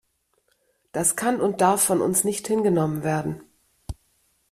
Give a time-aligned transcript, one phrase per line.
[0.93, 3.43] Das kann und darf von uns nicht hingenommen werden.